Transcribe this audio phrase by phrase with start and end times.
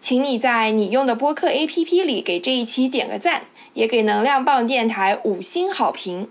[0.00, 6.28] 请你在你用的播客 APP 里给这一期点个赞，也给能量棒电台五星好评。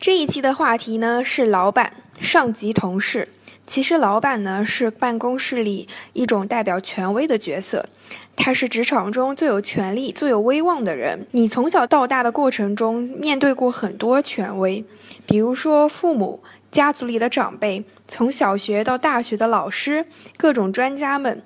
[0.00, 3.28] 这一期的话题呢是老板、上级、同事。
[3.64, 7.88] 其实老板呢是办公室里一种代表权威的角色，
[8.34, 11.26] 他是职场中最有权力、最有威望的人。
[11.30, 14.84] 你从小到大的过程中面对过很多权威。
[15.32, 20.04] 比如说，父母、家族里的长辈，从小学到大学的老师，
[20.36, 21.42] 各种专家们，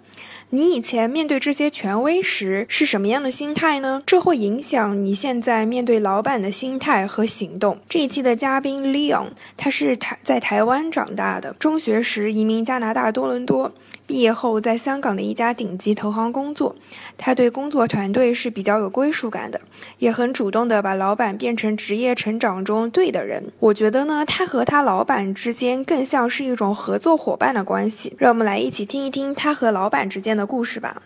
[0.50, 4.02] 你以前面对这些权威时是什么样的心态呢？
[4.04, 7.78] 这会影响你现在面对老板的心态和行动。
[7.88, 13.72] 这一期的嘉宾 Leon，他是台在台湾长大的，中学时移民加拿大多伦多。
[14.06, 16.76] 毕业后，在香港的一家顶级投行工作，
[17.18, 19.60] 他对工作团队是比较有归属感的，
[19.98, 23.52] 也很主动的把老板变成职业成长中对的人。
[23.58, 28.14] 我觉得呢，他和他老板之间更像是一种合作伙伴的关系。
[28.16, 31.02] 让我们来一起听一听他和老板之间的故事吧。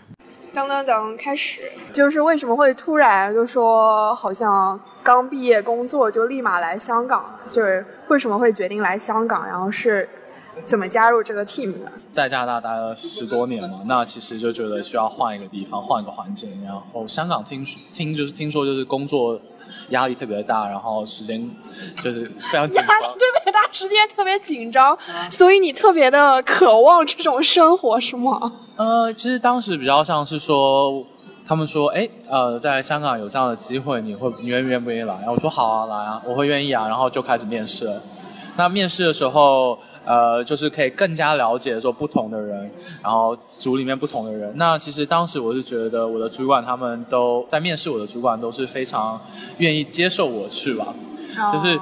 [0.53, 7.25] 当当当，开始，就是为什么会突然就说好像刚毕业工作就立马来香港？
[7.49, 9.47] 就是为什么会决定来香港？
[9.47, 10.07] 然后是。
[10.65, 11.93] 怎么加入这个 team 的？
[12.13, 16.51] 在加拿大待了十多年嘛，那其实就觉得需要换一个地方，换一个环境。
[16.65, 19.41] 然后香港听听就是听说就是工作
[19.91, 21.49] 压力特别大，然后时间
[22.03, 24.97] 就是非常紧张，压力特别大，时间特别紧张，
[25.31, 28.53] 所以你特别的渴望这种生活是吗？
[28.77, 31.05] 呃，其实当时比较像是说，
[31.47, 35.15] 他们说，哎，呃，在香港有这样的机会，你会你愿愿不愿意来？
[35.17, 37.85] 然后我说好啊，来啊，我会愿意啊，然后就开始面试。
[37.85, 38.03] 了。
[38.57, 39.79] 那面试的时候。
[40.05, 42.71] 呃，就是可以更加了解说不同的人，
[43.03, 44.53] 然后组里面不同的人。
[44.57, 49.21] 那其实当时我是觉得我的主管他们都在面试我的主管都是非常
[49.59, 50.87] 愿意接受我去吧，
[51.53, 51.79] 就是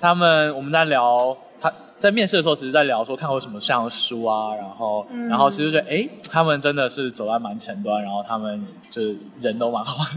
[0.00, 10.10] 他们我们在聊他在面试的时候，其实在聊说看过什么像书啊，然后然后其实觉得哎，他们真的是走在蛮前端，然后他们就是人都蛮好的。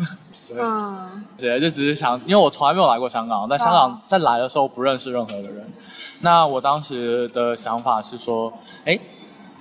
[0.61, 5.65] 嗯，对，就只是想，因为我从来没有来过香港，在香港在来的时候不认识任何的人。
[6.21, 8.51] 那我当时的想法是说，
[8.85, 8.97] 哎，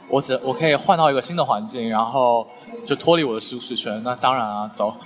[0.09, 2.47] 我只我可以换到一个新的环境，然后
[2.87, 4.01] 就脱离我的舒适圈。
[4.05, 4.95] 那当然啊，走。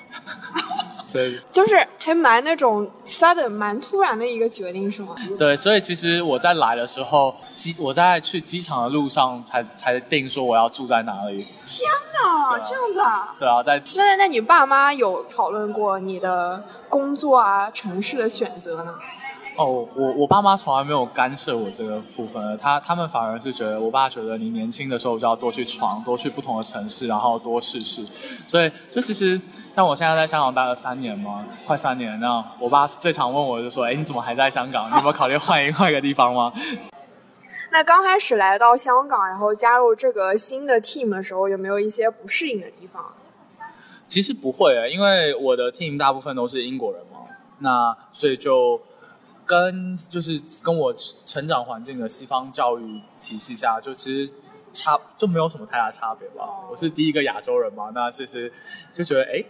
[1.09, 5.15] 所以 就是还蛮那种 sudden 蛮突然的一个决定，是吗？
[5.39, 11.39] 对，所以其实我在来的时候，机我在去机场的路上才才定说我要住在哪里。
[11.65, 11.89] 天
[12.23, 13.35] 哪，这样子啊？
[13.39, 18.95] 对啊，在那那你爸妈有讨论过你的工作啊、城市的选择呢？
[19.59, 28.07] 哦，我我爸妈从来没有干涉我这个部分，他他们反而是觉得，我爸觉得你年轻的时候就要多去闯，多去不同的城市，然后多试试。
[28.47, 29.41] 所以就其实
[29.75, 34.89] 像我现在在香港待了三年嘛，快三年，那我爸最常问我就说，哎，你怎么还在香港？
[34.93, 36.53] 你有没有考虑换一 换一个地方吗？
[37.73, 43.05] 那刚开始来到香港，然后加入这个新的 team 的时候，有没有一些不适应的地方？
[44.07, 47.19] 其实不会啊，因为我的 team 大部分都是英国人嘛，
[47.59, 48.81] 那所以就。
[49.49, 52.85] 跟就是跟我成长环境的西方教育
[53.19, 54.31] 体系下，就其实
[54.75, 56.45] 差就没有什么太大差别吧。
[56.71, 58.53] 我是第一个亚洲人嘛，那其实
[58.93, 59.43] 就觉得哎，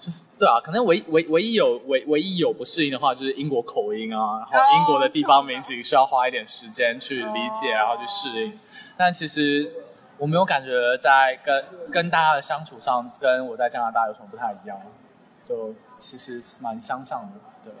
[0.00, 8.58] 就是对啊，可能唯唯唯一有唯唯一有不适应的话，就是英国口音啊，然后英国的地方名景需要花一点时间去理解，然后去适应。
[8.96, 9.70] 但其实
[10.18, 14.76] 我没有感觉在跟跟大家的相处上，跟我在加拿大有什么不太一样，
[15.44, 17.72] 就其实蛮相像的，对。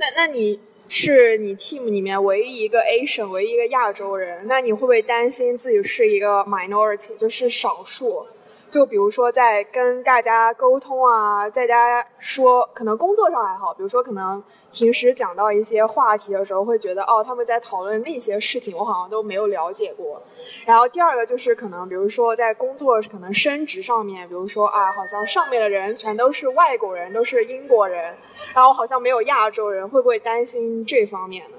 [0.00, 0.58] 那那你
[0.88, 8.24] 是你 team 里面唯一一个 Asian，唯一一个亚洲人，那你会不会担心自己是一个 minority，就是少数？
[8.70, 20.22] 就比如说在跟大家沟通啊，在家说，可能工作上还好，比如说可能平时讲到一些话题的时候，会觉得哦，他们在讨论那些事情，我好像都没有了解过。
[20.64, 28.14] 然后第二个就是可能，比如说在工作可能升职上面，比如说啊，好像上面的人全都是外国人，都是英国人，
[28.54, 31.56] 然后好像没有亚洲人，会不会担心这方面呢？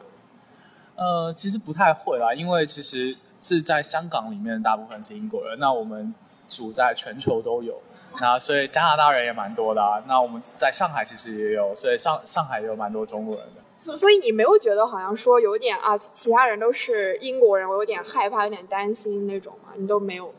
[0.96, 5.60] 呃，其实不太会啦，因为其实是在香港里面，大部分是英国人。
[5.60, 6.14] 那我们
[6.52, 7.82] 主在全球都有，
[8.20, 10.04] 那所以加拿大人也蛮多的啊。
[10.06, 13.62] 那我们在上海其实也有，所以上上海也有蛮多中国人的。
[13.78, 19.70] 所所以你没有觉得好像说有点啊，其他人都是英国人，我有点害怕，有点担心那种吗？
[19.76, 20.34] 你都没有吗？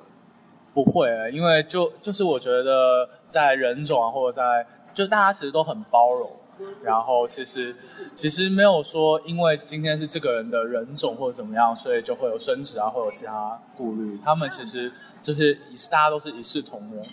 [0.74, 6.30] 不会，因为就就是我觉得在人种啊，或者在就大家其实都很包容。
[6.82, 7.74] 然后其实
[8.14, 14.18] 其实没有说，因为今天是这个人的人种或者怎么样，所以就会有升职啊，会有其他顾虑。
[14.24, 14.92] 他们其实
[15.22, 17.04] 就是一大家都是一视同仁。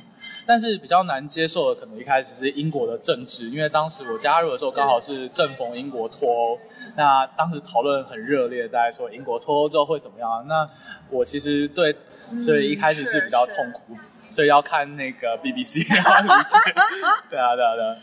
[0.46, 6.60] 但是比较难接受的，可能一开始是英国的政治，因为当时我加入的时候刚好是正逢英国脱欧，
[6.96, 10.44] 那当时讨论很热烈，在说英国脱欧之后会怎么样。
[10.48, 10.68] 那
[11.12, 11.96] 我其实对，
[12.38, 13.96] 所以一开始是比较痛苦，
[14.32, 16.58] 所以要看那个 BBC 要理解。
[17.30, 17.98] 对啊，对啊，对。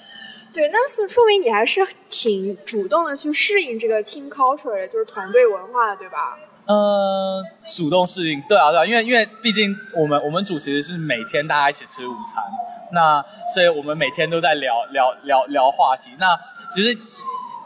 [0.56, 6.38] 对，那是说明你还是挺主动的去适应这个 team culture，就是团队文化的，对吧？
[6.64, 7.44] 嗯，
[7.76, 12.42] 主动适应，对啊，对啊，因为因为毕竟我们我们组其实是每天大家一起吃午餐，
[12.90, 13.22] 那
[13.52, 16.12] 所以我们每天都在聊聊聊聊话题。
[16.18, 16.34] 那
[16.72, 16.98] 其实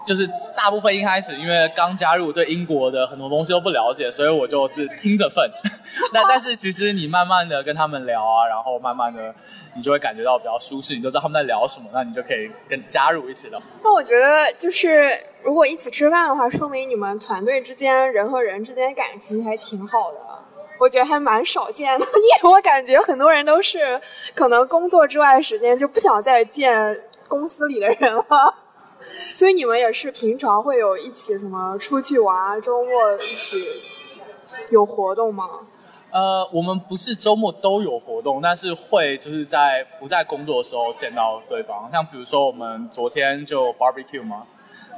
[0.04, 0.26] 就是
[0.56, 5.50] 大部分一开始因为刚加入，对英国的很多东西都不了解，所以我就是听着份。
[6.12, 9.34] 那但是其实你慢慢的跟他们聊啊，然后慢慢的
[9.74, 13.60] 你就会感觉到比较舒适，你就知道他们在聊什么，那你就可以跟加入一起聊。
[13.82, 15.12] 那我觉得就是
[15.42, 20.18] 如果一起吃饭的话，说明你们团队之间人和人之间感情还挺好的，
[20.78, 22.06] 我觉得还蛮少见的。
[22.06, 24.00] 因为我感觉很多人都是
[24.34, 26.98] 可能工作之外的时间就不想再见
[27.28, 28.54] 公司里的人了，
[29.36, 33.56] 所以你们也是平常会有一起什么出去玩，周末一起
[34.70, 35.44] 有活动吗？
[36.12, 41.88] 呃，我们不是周末都有活动，但是会就是在不在工作的时候见到对方。
[41.92, 44.42] 像比如说我们昨天就 barbecue 嘛，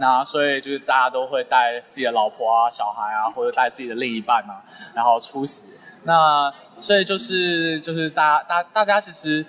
[0.01, 4.65] 那所以就是大家都会带自己的老婆啊、小孩啊，或者带自己的另一半啊，
[4.95, 5.67] 然后出席。
[6.05, 9.45] 那所以就是就是大家大大家其实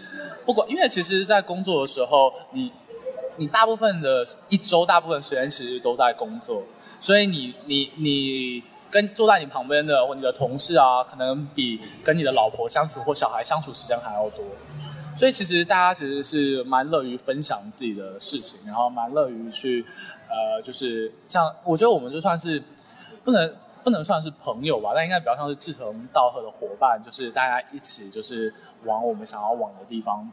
[0.45, 2.71] 不管，因为其实，在工作的时候，你
[3.37, 6.63] 你大部分的一周大部分时间其实都在工作，
[6.99, 8.63] 所以你你你。
[8.93, 14.45] 跟坐在你旁边的或你的同事啊，可能比跟你的老婆相处或小孩相处时间还要多，
[15.17, 19.83] 所以其实大家其实是蛮乐于分享自己的事情，然后蛮乐于去，
[20.29, 22.61] 呃，就是像我觉得我们就算是
[23.23, 28.53] 不能不能算是朋友吧，但应该比较像是志同道合的伙伴，就是大家一起就是
[28.83, 30.29] 往我们想要往的地方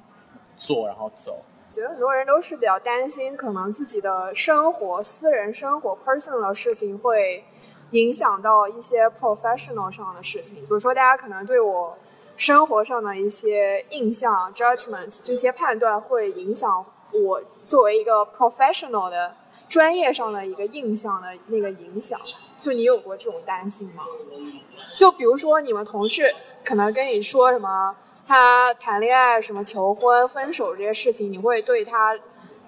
[0.59, 1.39] 做，然后走。
[1.73, 7.45] 觉得很多人都是比较担心，可能自己的生活、私人生活、personal 的事情会。
[7.93, 11.99] 影响到一些 professional 上的事情，比如说大家可能对我
[12.37, 19.35] 生活上的一些印象 judgment 这些判断会影响我作为一个 professional 的
[19.69, 22.21] 专业上的一个印象的那个影响。
[22.61, 24.05] 就你有过这种担心吗？
[24.97, 26.33] 就比如说你们同事
[26.65, 27.97] 可能跟你说什么，
[28.31, 32.17] 他谈恋爱什么求婚分手这些事情，你会对他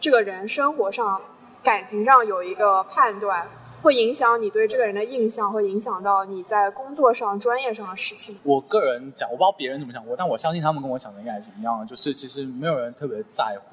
[0.01, 1.23] 这个人生活上
[1.63, 3.47] 感情上有一个判断？
[3.81, 8.37] 会影响你对这个人的印象，会影响到你在工作上、专业上的事情。
[8.43, 13.72] 我个人讲，我不知道别人怎么想过，但我相信他们跟我想的应该是一样的，就是其实没有人特别在乎。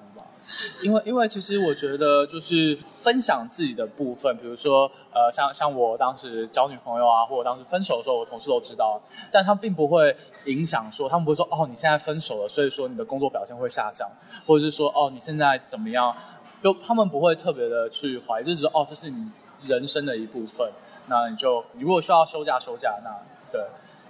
[0.82, 9.00] 因为，因为其实我觉得，就是分享自己的部分，比如说，呃，像像我当时交女朋友啊，或者当时分手的时候，我同事都知道，
[9.32, 10.16] 但他并不会
[10.46, 14.10] 影响说，他们不会说，哦，你现在分手了，所以说你的工作表现会下降，
[14.46, 16.16] 或者是说，哦，你现在怎么样？
[16.62, 19.32] 就他们不会特别的去怀疑，就是说，哦，这是你。
[19.64, 20.72] 人生的一部分，
[21.08, 23.12] 那你就你如果需要休假休假，那
[23.52, 23.62] 对，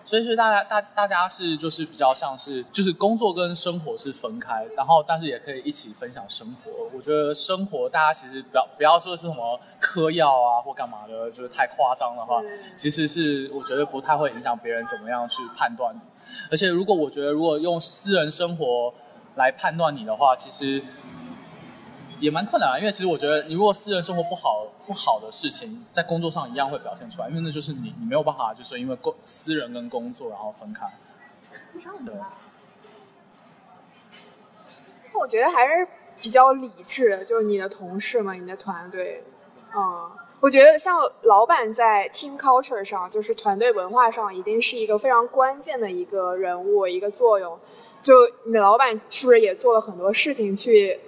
[0.10, 6.72] 所以是大家大大家是就是比较像是就是工作跟生活是分开，然后但是也可以一起分享生活。
[6.98, 12.42] 我觉得生活大家其实不要不要说是什么嗑药啊或干嘛的，就是太夸张的话，
[12.76, 16.00] 其实是我觉得不太会影响别人怎么样去判断你。
[16.50, 18.92] 而且如果我觉得如果用私人生活
[19.36, 20.84] 来判断你的话，其实。
[22.20, 30.86] 也蛮困难的，因为其实我觉得，你如果私人生活不好不好的事情，在工作上一样会表现出来，因为那就是你，你没有办法，就是因为工私人跟工作然后分开。
[32.06, 32.14] 对。
[35.20, 35.88] 我觉得还是
[36.22, 39.24] 比较理智，就是你的同事们、你的团队，
[39.76, 47.60] 嗯，我觉得像老板在 team culture 上，就是团队文化上，一定是一个非常关键的一个人物、一个作用。
[48.02, 48.14] 就
[48.46, 51.00] 你的老板是不是也做了很多事情去？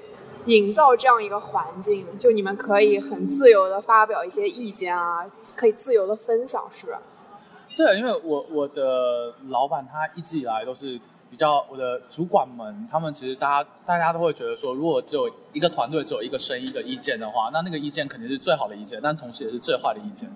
[0.45, 7.01] 营造这样一个环境，就你们可以很自由的发表一些意见啊，可以自由的分享，是吧？
[7.77, 20.29] 对，因为我我的老板他一直以来都是比较我的主管们，他们其实大家大家都会觉得说，如果只有一个团队只有一个声音的意见的话，那那个意见肯定是最好的意见，但同时也是最坏的意见，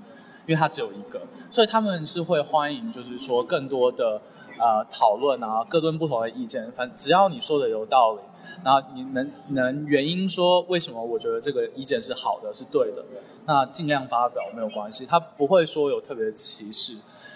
[0.45, 1.21] 因为它只有一个，
[1.51, 4.21] 所以他们是会欢迎，就是说更多的
[4.57, 8.21] 呃讨论啊，各论不同的意见，反只要你说的有道理，
[8.63, 13.03] 然后你能能原因说为什么我觉得这个意见是好的，是对的，
[13.45, 16.95] 那尽量发表没有关系，他不会说有特别歧视，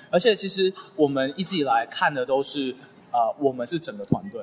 [0.09, 2.75] 而且其实我们一直以来看的都是
[3.11, 4.41] 啊，我们是整个团队。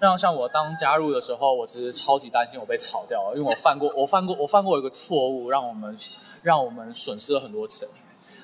[0.00, 5.96] 那像我当加入的时候，我其实超级担心我被炒掉，因为我犯过我犯过我犯过一个错误，让我们
[6.42, 7.86] 让我们损失了很多钱。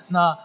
[0.07, 0.39] 那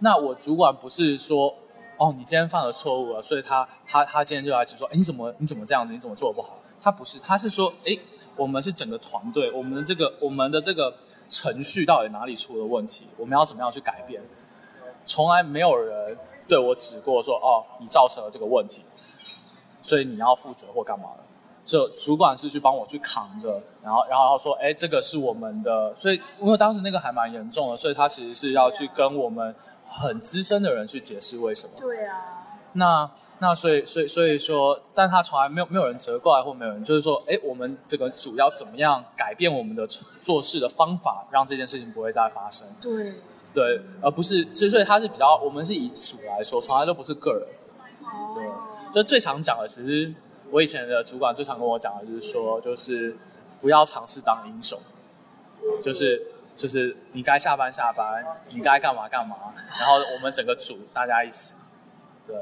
[0.00, 1.54] 那我主管不是说
[1.96, 6.57] 哦，你今天犯了错误了，所以他他他今天就来指说，哎，你怎么你怎么这样子，你怎么做的不好？
[6.88, 7.94] 他不是，他是说，哎，
[8.34, 10.94] 我们是整个团队，我们的这个我们的这个
[11.28, 13.06] 程序到底哪里出了问题？
[13.18, 14.22] 我们要怎么样去改变？
[15.04, 16.16] 从来没有人
[16.48, 18.84] 对我指过说，哦，你造成了这个问题，
[19.82, 21.24] 所以你要负责或干嘛的？
[21.66, 29.54] 就主管是去帮我去扛着，然后然后说，哎，这个是我们的，所以因为当时那个还蛮严重的，所以他其实是要去跟我们
[29.86, 31.74] 很资深的人去解释为什么。
[31.78, 32.46] 对啊。
[32.72, 39.86] 那那所以所以所以说，但他从来没有没有人责怪或没有人就是说，哎，我们这个组要怎么样改变我们的
[40.20, 42.66] 做事的方法，让这件事情不会再发生。
[42.80, 43.14] 对。
[43.54, 47.42] 对，而不是所以所以他是比较，我们是以组来说，从来都不是个人。
[48.02, 48.34] 哦。
[48.34, 50.14] 对，就最常讲的其实。
[50.50, 53.14] 我以前的主管最常跟我讲的就是说，就是
[53.60, 54.80] 不要尝试当英雄，
[55.82, 56.26] 就是
[56.56, 59.36] 就是你该下班下班，你该干嘛干嘛，
[59.78, 61.52] 然后我们整个组大家一起，
[62.26, 62.34] 对。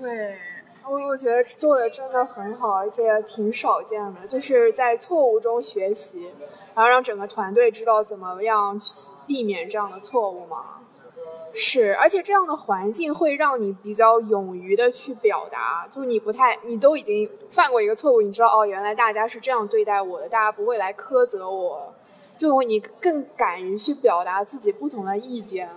[0.00, 0.38] 对，
[0.86, 6.30] 我我觉得做的真的很好，而且挺少见的，就是在错误中学习，
[6.74, 8.80] 然后让整个团队知道怎么样
[9.26, 10.64] 避免这样的错误嘛。
[11.52, 21.92] 是，而且这样的环境会让你比较勇于的去表达，就你不太，你都已经犯过一个错误，你知道哦，原来大家是这样对待我的，大家不会来苛责我，
[22.36, 25.68] 就你更敢于去表达自己不同的意见。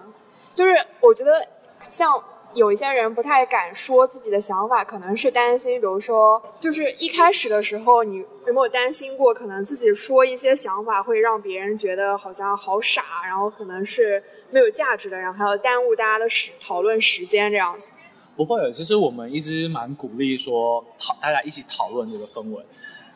[0.54, 1.48] 就是我觉得
[1.90, 2.22] 像
[2.54, 14.24] 有一些人不太敢说自己的想法，可能是担心，比如说，就是一开始的时候，你有没有担心过，可能自己说一些想法会让别人觉得好像好傻，然后可能是。
[14.54, 17.88] 没有价值的，然后还要耽误大家的时讨论时间这样子。
[18.36, 22.62] 不会，其实我们一直蛮鼓励说讨大家一起讨论这个氛围。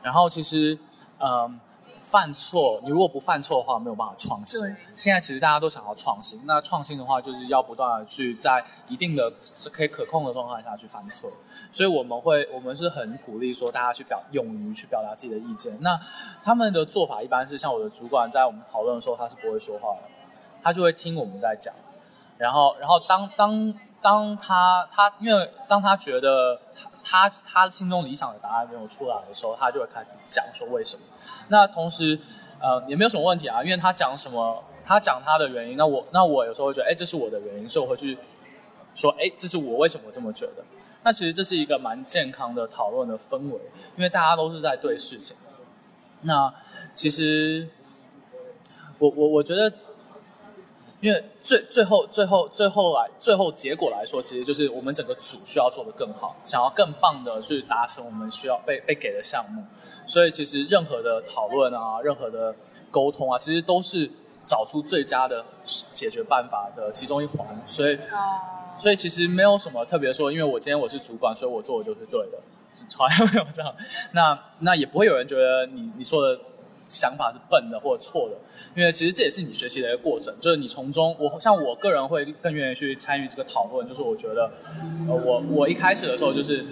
[0.02, 0.80] 然后其实，
[1.20, 1.60] 嗯，
[2.16, 4.58] 犯错，你如果不犯错的话，没有办法创新。
[4.96, 11.30] 现在其实大家都想要创新，那创新的话，就是要不断的去在一定的是可以可控的状态下去犯错。
[11.74, 15.78] 所以我们会，我们是很鼓励说大家去表勇于去表达自己的意见。
[15.82, 16.00] 那
[16.42, 20.08] 他们的做法一般是像我的主管在我们讨论的时候，他是不会说话的。
[20.64, 21.74] 他就会听我们在讲，
[22.38, 31.04] 然后，然后当当当他他因为当他觉得他他他心中理想的答案没有出来的时候，他就会开始讲说为什么。
[31.50, 32.20] 那同时，
[32.60, 38.18] 呃，也没有什么问题啊，因为他讲什么，他讲他的原因，那我那我有时候会觉得，哎，这是我的原因，所以我会去
[38.96, 40.66] 说，哎，这是我为什么这么觉得。
[41.04, 43.60] 那其实这是一个蛮健康的讨论的氛围，
[43.96, 45.38] 因为大家都是在对事情。
[46.22, 46.52] 那
[46.96, 47.70] 其实
[48.98, 49.72] 我我我觉得。
[51.02, 59.64] 因为最最后最后最后来最后结果来说，其实就是我们整个组需要做的更好，想要更棒的去达成我们需要被被给的项目。
[60.08, 62.56] 所以其实任何的讨论啊，任何的
[62.90, 64.10] 沟通啊，其实都是
[64.48, 65.46] 找出最佳的
[65.94, 67.46] 解决办法的其中一环。
[67.68, 68.00] 所以，
[68.80, 72.40] 所以其实没有什么特别说，因为我今天我是主管，所以我做的就是对的，
[72.90, 73.76] 从来 没有这样。
[74.14, 76.40] 那那也不会有人觉得你你说的。
[76.86, 78.36] 想法是笨的或者错的，
[78.76, 84.52] 因为其实这也是你学习的一个过程，就是你从中，我像我个人会更愿意去参与这个讨论，就是我觉得，
[85.10, 86.64] 呃，我我一开始的时候就是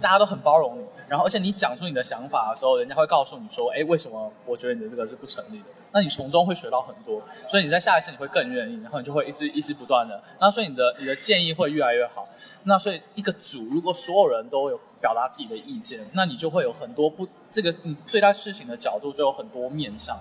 [0.00, 5.66] 大家都很包容你，然后而且你讲出你的想法的时候，人家会告诉你说，哎，为什么我觉得你的这个是不成立的？
[5.92, 12.26] 那你从中会学到很多，所以你在下一次你会更愿意，然后你就会一直一直不断的，那所以你的你的建议会越来越好。
[12.64, 17.28] 那所以一个组如果所有人都有表达自己的意见，那你就会有很多不。
[17.52, 20.16] 这个你对待事情的角度就有很多面向，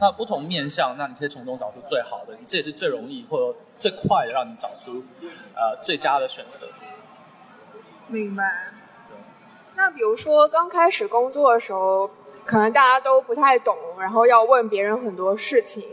[0.00, 5.04] 那不同面向，那你可以从中找出最好的，这也是最容易或者最快的让你找出
[5.54, 6.66] 呃最佳的选择。
[8.08, 8.42] 明白。
[9.76, 12.10] 那比如说刚开始工作的时候，
[12.44, 15.84] 可能大家都不太懂，然后要问别人很多事情，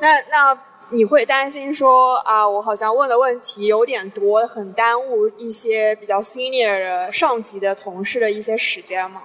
[0.00, 0.58] 那那
[0.90, 9.22] 你会担心说啊，我好像问的问题有点多，很耽误一些比较 senior 的上级的同事的一些时间吗？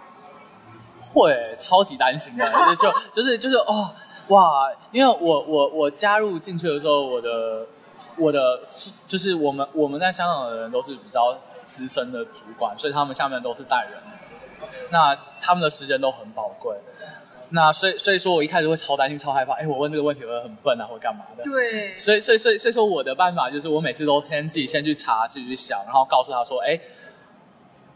[1.04, 2.46] 会超级担心的，
[2.80, 3.94] 就就是就是哦
[4.30, 7.66] 哇，因为我我我加入进去的时候，我的
[8.18, 8.62] 我的
[9.08, 14.02] 就是我们我们在香港的人都是比较资深的主管，所以他们下面都是带人，
[14.92, 16.76] 那他们的时间都很宝贵。
[17.50, 21.44] 那所以所以说我一开始会超担心、超害怕，哎，我问这个问题会很笨啊，或干嘛的。
[21.44, 21.96] 对。
[21.96, 26.80] 所以所以所以所以说我的办法就是我每次都先自己先去查，自己去想，然后告诉他说，哎，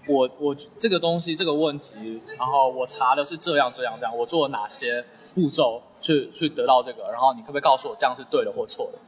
[0.08, 5.04] 我我这个东西这个问题，然后我查的是这样这样这样，我做了哪些
[5.36, 9.00] 步骤去去得到这个，然后你可不可以告诉我这样是对的或错的？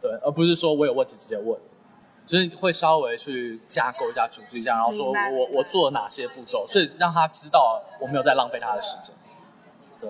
[0.00, 1.58] 对，而不是说我有问题直接问。
[2.26, 9.14] 就是会稍微去架构一下、组织一下，然后说我我做了哪些步骤，所以让他知道我没有在浪费他的时间。
[10.00, 10.08] 对。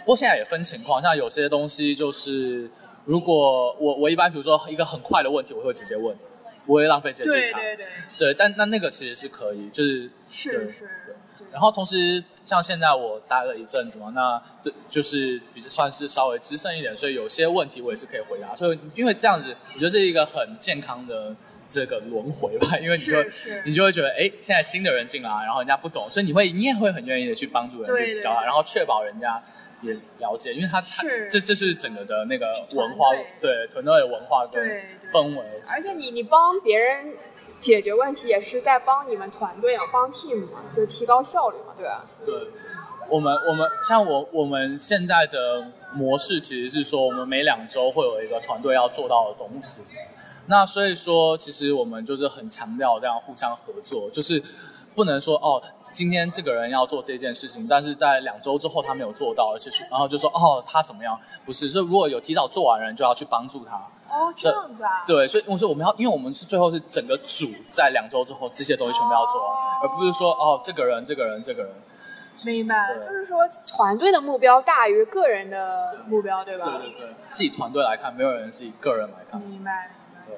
[0.00, 2.68] 不过现在也分情况，像有些东西就是，
[3.04, 6.16] 如果我我一般比如说一个很快的问题，我会直接问，
[6.68, 7.58] 不会浪费时间去查。
[7.58, 7.86] 对对对。
[8.18, 10.88] 对，但那那个其实是可以，就是是是。
[11.50, 18.54] 然后同时，像现在我待了一阵子嘛，那对就是比较算是稍微资深一点，所以有些问题我也是可以回答。
[18.54, 21.34] 所以因为这样子，我觉得这是一个很健康的
[21.66, 22.76] 这个轮回吧。
[22.82, 23.16] 因为你就
[23.64, 29.42] 你就会觉得，哎，现在新的人进来，然后人家不懂，所以你会你也会很愿意的去帮助人去教他，然后确保人家
[29.82, 30.80] 也了解，因为他
[31.30, 33.06] 这这是整个的那个文化，
[33.40, 34.62] 对团队的文化跟
[35.12, 35.44] 氛围。
[35.66, 37.14] 而且你你帮别人。
[37.60, 42.04] 解决问题也是在帮你们团队啊，帮 team 嘛，就提高效率嘛，对吧？
[42.24, 42.32] 对，
[43.08, 49.80] 我们我们像我我们现在的模式其实是说，我们每两周会有一个团队要做到的东西。
[50.46, 54.40] 那所以说，其实我们就是很强调这样互相合作，就是
[54.94, 55.60] 不能说哦，
[55.98, 61.18] 今天这个人要做这件事情，但是在两周之后他没有做到，而且然后就说哦他怎么样？
[61.44, 63.74] 不是，是如果有提早做完的人，就要去帮助他。
[64.08, 65.02] 哦，这样子啊？
[65.04, 69.50] 对，所以我说我们要，因为我们是最后是整个组在两周之后这些东西全部要做完，
[69.82, 71.72] 而不是说哦，这个人、这个人、这个人。
[72.44, 76.78] 明白，就是说团队的目标大于个人的目标，对吧？
[76.78, 79.40] 对对对，自己团队来看，没有人是以个人来看。
[79.40, 79.90] 明白。
[80.28, 80.36] 对。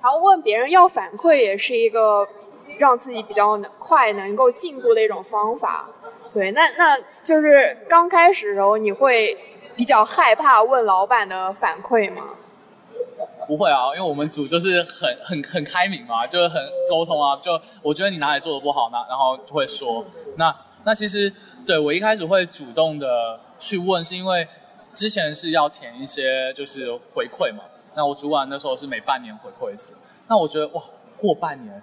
[0.00, 2.26] 然后问别人要反馈，也是一个
[2.82, 5.88] 让自己比较快能够进步的一种方法。
[6.34, 9.38] 对，那那就是刚开始的时候，你会
[9.76, 12.30] 比较害怕问老板的反馈吗？
[13.46, 17.38] 不会啊，因为我们组就是很很很开明嘛，就是很沟通啊。
[17.40, 20.04] 就我觉得你哪里做的不好，呢然后就会说。
[20.36, 21.32] 那那其实
[21.64, 24.48] 对我一开始会主动的去问，是因为
[24.92, 27.62] 之前是要填一些就是回馈嘛。
[27.94, 29.94] 那我主管那时候是每半年回馈一次。
[30.26, 30.82] 那我觉得哇，
[31.18, 31.82] 过半年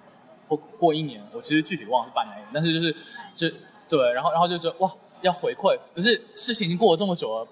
[0.50, 2.92] 或过一年，我其实具体忘了是半年，但是就是
[3.38, 3.56] 就
[3.88, 7.48] 对，然后然后就觉得哇要回馈，可是事情已经过了这么久了。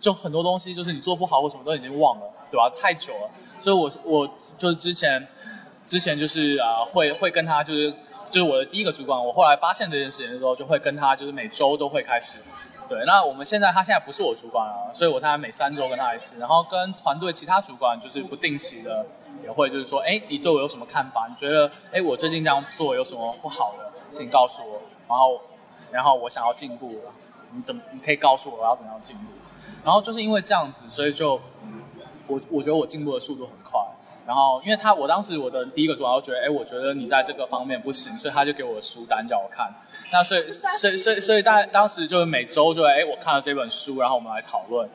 [0.00, 2.68] 就很多东西，就是你做不好或什么都已经忘了，对吧？
[2.76, 3.30] 太久了，
[3.60, 5.24] 所以我我就是之前
[5.86, 7.88] 之前就是啊，会会跟他就是
[8.28, 12.38] 就是我的第一个主管，我后来发现这件事情的时候，就会跟他就是每周都会开始，
[12.88, 13.04] 对。
[13.06, 19.06] 那我们现在他现在不是我主管了，所以我现在每三周跟他一次，然后跟团队其他主管就是不定期的
[19.42, 21.26] 也会就是说，哎，你对我有什么看法？
[21.28, 24.80] 你觉得哎，我最近这样做有什么不好的，请告诉我。
[25.08, 25.40] 然后
[25.90, 27.00] 然后我想要进步，
[27.52, 29.24] 你怎么你可以告诉我我要怎么样进步？
[29.84, 31.40] 然后就是因为这样子，所以就
[32.26, 33.80] 我我觉得我进步的速度很快。
[34.32, 39.70] 然后因为他我当时我的第一个主管就觉得，哎，我觉得你在这个方面不行，所以他就给我书单叫我看。
[40.10, 44.88] 那所以所以所以所以大当时就是每周就哎我看了这本书，然后我们来讨论。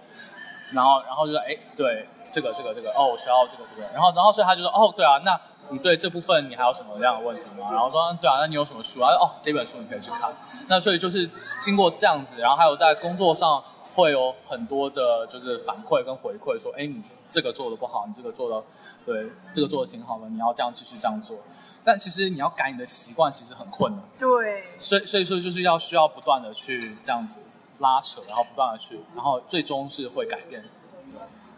[0.73, 3.88] 然后然后就说哎对这个这个这个哦我需要这个这个。
[3.93, 7.69] 然后然后所以他就说哦对啊，那你对这部分你还有什么样的问题吗？
[7.71, 9.13] 然后说对啊，那你有什么书啊？
[9.21, 10.34] 哦这本书你可以去看。
[10.67, 11.30] 那所以就是
[11.62, 13.63] 经过这样子，然后还有在工作上。
[13.89, 18.63] 会有很多的，就是反馈跟回馈，说，哎，你这个做的不好，你这个做的，
[19.06, 21.38] 对，这个做的挺好的，你要这样继续这样做。
[21.84, 24.04] 但其实你要改你的习惯，其实很困难。
[24.19, 24.63] 对。
[24.78, 27.39] 所以，所以说就是要需要不断的去这样子
[27.80, 30.65] 拉扯，然后不断的去，然后最终是会改变。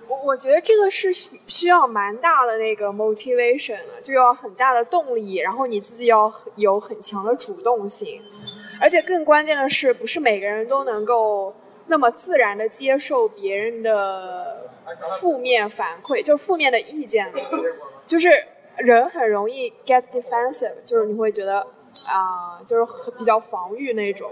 [0.07, 1.11] 我我觉得这个是
[1.47, 8.21] 需要蛮大的那个 motivation 了，就要很大的动力，然后你自己要有很强的主动性，
[8.79, 11.55] 而且更关键的是，不是每个人都能够。
[11.89, 14.69] 那么自然的接受别人的
[15.19, 17.27] 负面反馈，就是负面的意见，
[18.05, 18.29] 就是
[18.77, 21.65] 人很容易 get defensive，就是你会觉得
[22.05, 24.31] 啊，就是比较防御那种。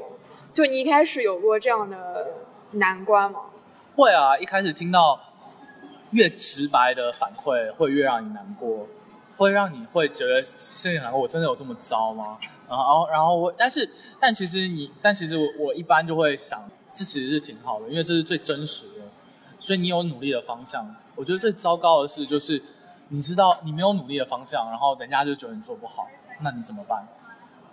[0.54, 2.28] 就你一开始有过这样的
[2.74, 3.42] 难关吗？
[3.96, 5.20] 会啊，一开始听到
[6.12, 8.88] 越直白的反馈，会越让你难过，
[9.36, 11.20] 会让你会觉得心里难过。
[11.20, 12.38] 我真的有这么糟吗？
[12.70, 13.90] 然后，然后我，但是，
[14.20, 16.64] 但其实你，但其实我，我一般就会想。
[16.98, 19.04] 这其实是挺好的，因为这是最真实的，
[19.60, 20.96] 所以你有努力的方向。
[21.16, 22.62] 我觉得最糟糕的事，就是
[23.10, 26.08] 你知道你没有努力的方向，然后人家就觉得你做不好，
[26.42, 27.08] 那你怎么办？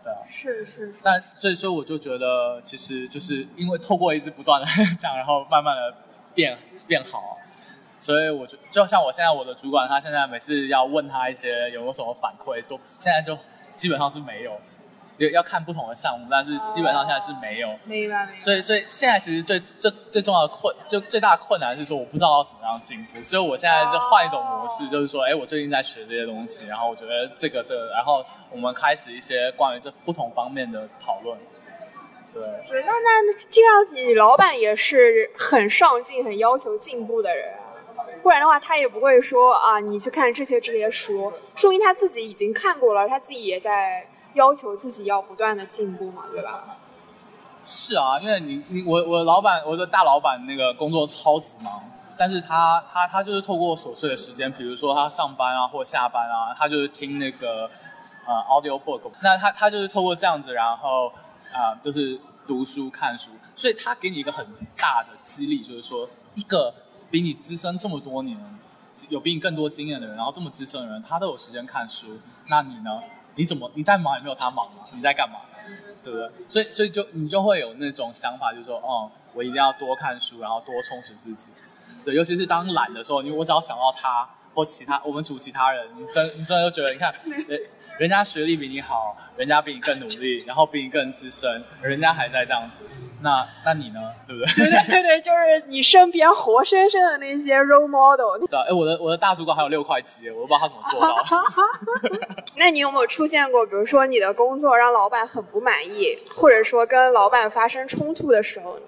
[0.02, 0.94] 对啊，是是。
[1.02, 4.66] 但所以说，我就觉得，其实就是因为透过一直不断的
[5.00, 5.96] 这样，然后慢慢的
[6.34, 7.38] 变变好，
[7.98, 13.38] 所以我就就像我现在我的主管，他现在每次要问他一些有没有什么反馈，都现在就
[13.74, 14.52] 基本上是没有。
[15.18, 17.68] 要要看不同的项目，但是基本上现在是没有。
[17.84, 18.40] 明白明白。
[18.40, 31.38] 所以所以现在其实最最最重要的困，就最大的困难是说我不知道要怎么样进步，所以我现在是换一种模式，就是说，哎，我最近在学这些东西，然后我觉得这个这个，然后我们开始一些关于这不同方面的讨论。
[32.32, 37.54] 对，对，那那这样子，你老板也是很上进、很要求进步的人，
[38.24, 46.76] 不然的话，他也不会说啊，你去看这些这些书，说明他自己已经看过了，他自己也在要求自己要不断的进步嘛，对吧？
[47.64, 51.82] 是啊，因为你你我我老板我的大老板那个工作超级忙，
[52.18, 57.70] 但是他他他就是透过琐碎的时间，比如说他上班啊或下班啊，他就是听那个
[58.26, 61.10] 呃 audio book，那他他就是透过这样子，然后。
[61.54, 62.18] 啊，就是
[62.48, 64.44] 读书看书，所以他给你一个很
[64.76, 66.74] 大的激励，就是说，一个
[67.12, 68.36] 比你资深这么多年，
[69.08, 72.18] 有比你更多经验的人，然后这么资深的人，他都有时间看书，
[72.48, 72.90] 那你呢？
[73.36, 74.84] 你怎么你再忙也没有他忙吗？
[74.94, 75.40] 你在干嘛？
[76.02, 76.30] 对不对？
[76.46, 81.50] 所以所以就你就会有那种想法，就是说，哦，我一定要多看书，然后多充实自己。
[82.04, 87.14] 对，尤其是当懒的时候，你我只要想到他或其他我们组其他人，你真你真的就觉得，你看。
[87.98, 92.78] 人家学历比你好，人家比你更努力， 然后比你更资深，人家还在这样子，
[93.22, 94.00] 那那你呢？
[94.26, 94.66] 对不对？
[94.66, 98.44] 对对对对，就是你身边活生生的那些 role model。
[98.46, 101.16] 对啊，哎，我的我的大主管还有六块肌，我都不知道他怎么做到。
[102.56, 108.82] 那你有没有出现过，比如说你的工作让老板很不满意，或者说跟老板发生冲突的时候呢？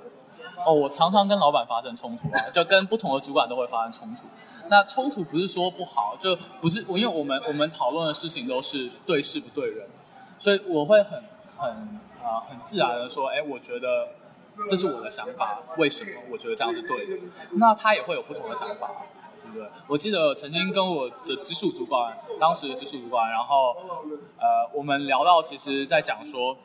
[0.66, 4.23] 哦，我常常跟老板发生冲突啊，就跟不同的主管都会发生冲突。
[4.69, 9.89] 那冲突不是说不好，就不是我，因为我们我们讨论的事情都是对事不对人，
[10.39, 11.23] 所以我会很
[11.59, 11.71] 很
[12.23, 14.09] 啊很自然的说，哎，我觉得
[14.69, 17.19] 这是我的想法，为什么我觉得这样是对的？
[17.53, 18.91] 那他也会有不同的想法，
[19.45, 19.69] 对不对？
[19.87, 23.77] 我记得曾经跟我的直属主管，当时的直属主管，然后
[24.39, 26.57] 呃，我们聊到，其实在讲说，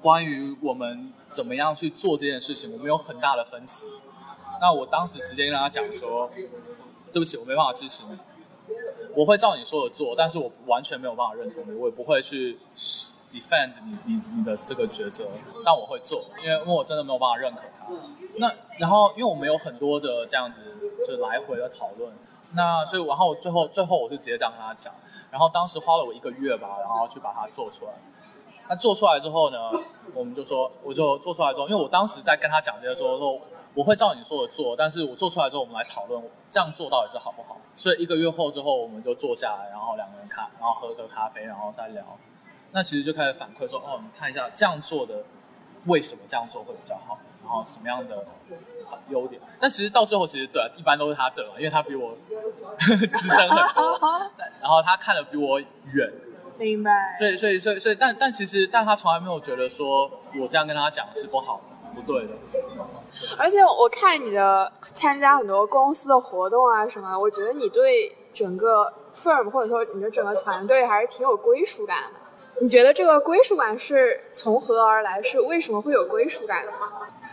[0.00, 3.86] 关于我们怎么样去做这件事情，我们有很大的分歧。
[4.60, 6.30] 那我当时直接跟他讲说。
[7.16, 8.18] 对不起，我没办法支持你。
[9.14, 12.58] 我会照你说的做，但是我完全没有办法认同你，我也不会去
[13.32, 15.24] defend 你你你的这个抉择。
[15.64, 17.86] 但我会做，因为因为我真的没有办法认可他。
[18.36, 20.60] 那然后，因为我们有很多的这样子
[21.06, 22.12] 就来回的讨论，
[22.52, 24.92] 那所以然后最后最后我是直接这样跟他讲。
[25.30, 27.92] 然后当时花了我一个月吧，然后去把它做出来。
[28.68, 29.56] 那做出来之后呢，
[30.14, 33.40] 我们就说，我就做出来之后，因为我当时在跟他讲这些说说。
[33.76, 37.58] 我会照你说的做，但是我做出来之后，我们来讨论这样做到底是好不好。
[37.76, 42.02] 所以一个月后之后，我们就坐下来，然后两个人看，然后喝个咖啡，然后再聊。
[42.72, 45.22] 那其实就开始反馈说，哦，你看一下这样做的
[45.84, 48.24] 为什么这样做会比较好，然后什么样的
[49.10, 49.38] 优点。
[49.60, 52.16] 但其实到最后，其实对，一般都是他对嘛，因为他比我
[52.80, 54.00] 资深很多，
[54.62, 56.10] 然后他看的比我远。
[56.58, 57.14] 明白。
[57.18, 60.10] 所以，所以，所以，所以，但但其实，但他从来没有觉得说
[60.40, 62.32] 我这样跟他讲是不好的，不对的。
[63.38, 72.20] 而且我看你的参加很多公司的活动啊什么，我觉得你对整个 firm 或者说你的整个团队还是挺有归属感的。
[72.60, 75.20] 你觉得这个归属感是从何而来？
[75.22, 76.78] 是为什么会有归属感的吗？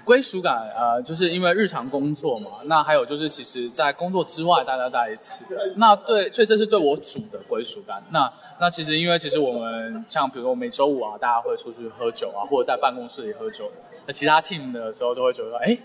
[0.03, 2.49] 归属感，呃，就是因为日常工作嘛。
[2.65, 5.45] 那还有就是，其实，在工作之外，大家在一起。
[5.77, 8.03] 那对，所以这是对我主的归属感。
[8.11, 8.29] 那
[8.63, 13.69] 那其实，因为其实我们像比如说每周五啊，大家会出去喝酒啊，或者在办公室里喝酒。
[14.07, 15.77] 那其他 team 的时候，都会觉得，哎，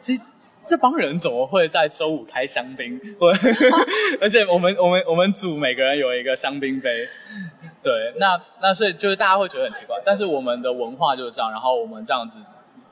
[0.00, 0.16] 这
[0.64, 3.00] 这帮人怎么会在周五开香槟？
[3.18, 3.32] 或
[4.22, 7.08] 而且我们我们我们组每个人有一个香槟杯。
[7.82, 10.00] 对，那那所以就是大家会觉得很奇怪。
[10.06, 12.38] 但是我们的文化就是这样，然后我们这样子。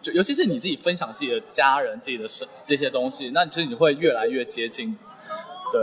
[0.01, 4.99] 就尤其是你自己分享自己的家人、自己的生这些东西，那其实你会越来越接近。
[5.73, 5.81] 对，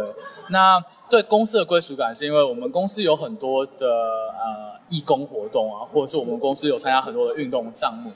[0.49, 8.11] 那对公司的归属感，是因为我们公司有很多的呃义工活动啊，或者是我们公司有参加很多的运动项目，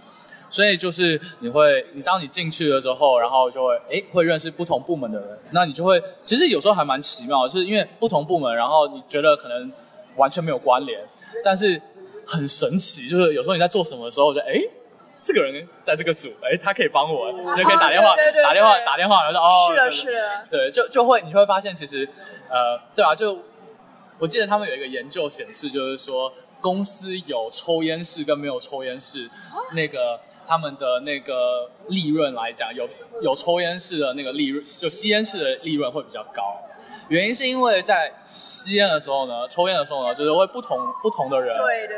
[0.50, 9.72] 所以就是你会，你当你进去了之后，然后就会哎会认识不同部门的人，那你就会其实有时候还蛮奇妙，就是因为不同部门，然后你觉得可能
[10.16, 11.00] 完全没有关联，
[11.44, 11.82] 但是
[12.26, 14.62] 很神奇，就是有时候你在做什么的时候，就哎。
[15.24, 22.08] 这个人在这个组，哎，他可以帮我，就可以打电话，打电话，打电话，然后说哦，是的，是的，对，就就会你会发现，其实，
[22.50, 23.40] 呃，对啊，就
[24.20, 29.30] 我记得他们有一个研究显示，就是说公司有抽烟室跟没有抽烟室，
[29.72, 32.88] 那个他们的那个利润来讲，有
[33.22, 36.60] 有抽烟室的那个利润，就吸烟室的利润会比较高。
[37.10, 41.98] 原因是因为在吸烟的时候呢，抽烟的时候呢，就是会不同不同的人，对对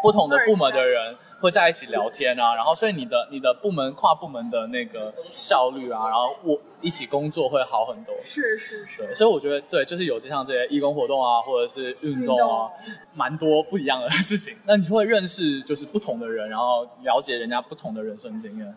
[0.00, 8.14] 不同的部门的人会在一起聊天啊，然后所以你的你的部门跨部门的那个效率啊，然后我一起工作会好很多。
[8.22, 12.70] 是是是，对，所以我觉得对，就是有些像这些义工活动啊，或者是运动啊，
[13.14, 14.56] 蛮多不一样的事情。
[14.64, 18.76] 那你会认识就是不同的人，然后了解人家不同的人生经验。